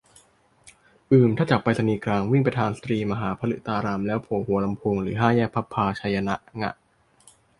[1.09, 6.71] อืม ถ้าจากไปรษณีย์กลาง วิ่งไปทางสตรีมหาพฤตาราม แล้วโผล่หัวลำโพงหรือห้าแยกพลับพลาไชยนะ ง่ะ